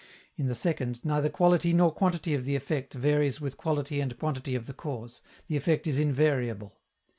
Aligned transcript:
In 0.35 0.47
the 0.47 0.55
second, 0.55 1.05
neither 1.05 1.29
quality 1.29 1.73
nor 1.73 1.91
quantity 1.93 2.33
of 2.33 2.43
the 2.43 2.55
effect 2.55 2.95
varies 2.95 3.39
with 3.39 3.55
quality 3.55 3.99
and 4.01 4.17
quantity 4.17 4.55
of 4.55 4.65
the 4.65 4.73
cause: 4.73 5.21
the 5.45 5.55
effect 5.57 5.85
is 5.85 5.99
invariable. 5.99 6.79